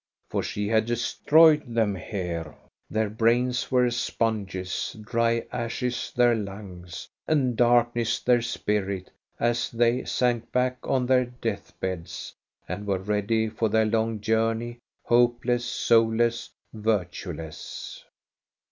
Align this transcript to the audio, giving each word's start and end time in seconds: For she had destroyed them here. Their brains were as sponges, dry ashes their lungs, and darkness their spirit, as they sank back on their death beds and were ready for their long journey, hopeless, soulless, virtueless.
For 0.31 0.41
she 0.41 0.67
had 0.67 0.87
destroyed 0.87 1.75
them 1.75 1.93
here. 1.93 2.55
Their 2.89 3.07
brains 3.07 3.69
were 3.71 3.85
as 3.85 3.97
sponges, 3.97 4.97
dry 4.99 5.45
ashes 5.51 6.11
their 6.15 6.33
lungs, 6.33 7.07
and 7.27 7.55
darkness 7.55 8.19
their 8.19 8.41
spirit, 8.41 9.11
as 9.39 9.69
they 9.69 10.03
sank 10.05 10.51
back 10.51 10.77
on 10.81 11.05
their 11.05 11.25
death 11.25 11.79
beds 11.79 12.33
and 12.67 12.87
were 12.87 12.97
ready 12.97 13.47
for 13.47 13.69
their 13.69 13.85
long 13.85 14.19
journey, 14.21 14.79
hopeless, 15.03 15.65
soulless, 15.65 16.49
virtueless. 16.73 18.03